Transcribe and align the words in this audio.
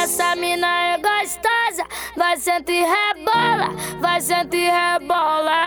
Essa 0.00 0.34
mina 0.36 0.66
é 0.66 0.96
gostosa, 0.96 1.86
vai 2.16 2.36
sentir 2.38 2.84
rebola, 2.84 3.68
vai 4.00 4.20
sentir 4.20 4.70
rebola. 4.70 5.66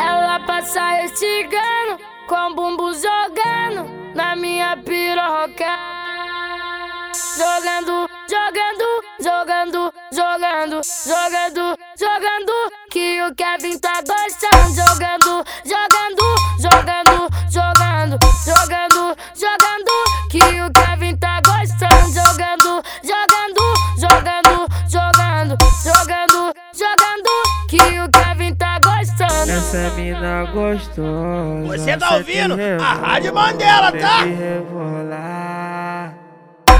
Ela 0.00 0.40
passa 0.46 1.04
estigando, 1.04 2.00
com 2.26 2.54
bumbo 2.54 2.92
jogando 2.94 3.88
na 4.14 4.34
minha 4.34 4.76
piroca. 4.78 5.78
Jogando, 7.36 8.08
jogando, 8.28 9.04
jogando, 9.20 9.92
jogando, 10.12 10.80
jogando, 11.04 11.78
jogando, 11.98 12.52
que 12.90 13.22
o 13.22 13.34
Kevin 13.34 13.78
tá 13.78 14.00
gostando. 14.00 14.74
Jogando, 14.74 15.23
que 27.76 28.00
o 28.00 28.08
Kevin 28.08 28.54
tá 28.54 28.78
gostando. 28.78 29.50
Essa 29.50 29.90
mina 29.96 30.44
gostosa. 30.44 31.66
Você 31.66 31.96
tá 31.96 32.14
ouvindo? 32.16 32.56
A 32.80 32.94
Rádio 32.94 33.34
Mandela, 33.34 33.90
tá? 33.92 34.22
Rebolar. 34.24 36.14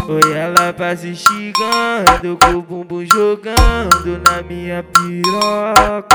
Oi, 0.07 0.37
ela 0.37 0.73
passa 0.73 1.09
estigando, 1.09 2.39
com 2.39 2.59
o 2.59 2.63
bumbum 2.63 3.05
jogando 3.07 4.23
na 4.29 4.43
minha 4.43 4.83
piroca. 4.83 6.15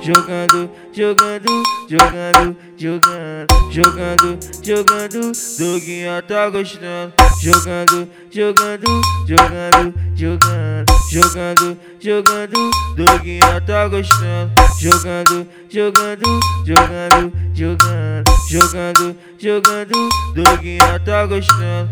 Jogando, 0.00 0.70
jogando, 0.92 1.62
jogando, 1.88 2.56
jogando, 2.76 3.46
jogando, 3.70 4.38
jogando, 4.62 5.32
Doguinha 5.58 6.22
tá 6.22 6.48
gostando. 6.48 7.12
Jogando, 7.40 8.08
jogando, 8.30 9.00
jogando, 9.26 9.94
jogando, 10.14 10.86
jogando, 11.10 11.78
jogando, 12.00 12.70
Doguinha 12.96 13.60
tá 13.66 13.88
gostando. 13.88 14.52
Jogando, 14.78 15.46
jogando, 15.68 16.40
jogando, 16.64 17.32
jogando, 17.54 18.24
jogando, 18.48 19.16
jogando, 19.38 20.08
Doguinha 20.34 21.00
tá 21.04 21.26
gostando. 21.26 21.90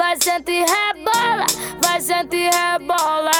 Vai 0.00 0.16
sentir 0.16 0.64
rebola, 0.64 1.44
vai 1.82 2.00
sentir 2.00 2.48
rebola. 2.50 3.30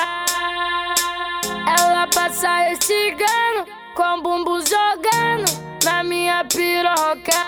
Ela 1.79 2.07
passa 2.15 2.71
estigando, 2.71 3.67
com 3.95 4.21
bumbo 4.21 4.61
jogando 4.61 5.51
na 5.83 6.05
minha 6.05 6.45
piroca. 6.45 7.41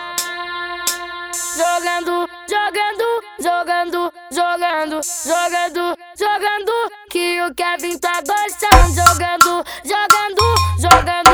Jogando, 1.55 2.27
jogando, 2.49 3.23
jogando, 3.39 4.13
jogando, 4.31 5.01
jogando, 5.27 5.99
jogando, 6.19 6.73
que 7.11 7.43
o 7.43 7.55
Kevin 7.55 7.99
tá 7.99 8.15
gostando. 8.21 8.95
Jogando, 8.95 9.63
jogando, 9.85 10.55
jogando, 10.79 11.32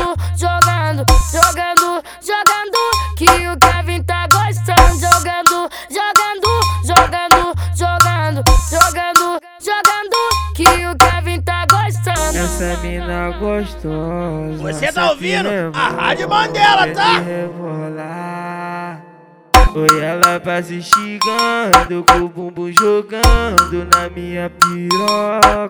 Essa 12.35 12.77
mina 12.81 13.31
gostosa. 13.31 14.57
Você 14.61 14.91
tá 14.91 15.09
ouvindo? 15.11 15.49
A 15.73 15.89
Rádio 15.89 16.29
Mandela, 16.29 16.87
tá? 16.93 17.15
sente 17.15 17.25
rebolar. 17.25 19.03
Oi, 19.75 20.01
ela 20.01 20.39
passa 20.39 20.73
estigando, 20.73 22.03
com 22.07 22.25
o 22.25 22.29
bumbum 22.29 22.71
jogando 22.71 23.87
na 23.93 24.09
minha 24.09 24.49
piroca. 24.49 25.69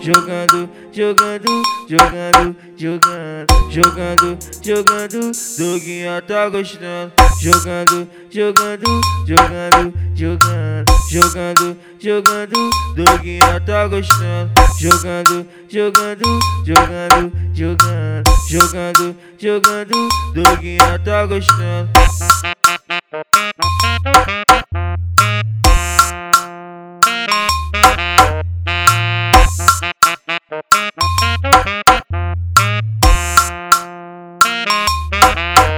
Jogando, 0.00 0.68
jogando, 0.92 1.62
jogando, 1.88 2.56
jogando, 2.76 3.46
jogando, 3.70 4.38
jogando, 4.62 5.30
Doguinha 5.58 6.22
tá 6.22 6.48
gostando. 6.48 7.12
Jogando, 7.40 8.08
jogando, 8.30 9.00
jogando, 9.26 9.94
jogando, 10.14 10.64
jogando, 11.08 11.76
jogando, 12.00 12.70
Doguinha 12.94 13.60
tá 13.64 13.86
gostando. 13.86 14.50
Jogando, 14.78 15.46
jogando, 15.68 16.38
jogando, 16.64 17.32
jogando, 17.54 18.24
jogando, 18.48 19.16
jogando, 19.38 20.08
Doguinha 20.34 20.98
tá 21.04 21.26
gostando. 21.26 21.90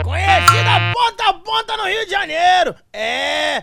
Conhecida 0.02 0.92
ponta 0.94 1.28
a 1.28 1.34
ponta 1.34 1.76
no 1.76 1.84
Rio 1.84 2.04
de 2.04 2.10
Janeiro. 2.10 2.74
É 2.92 3.62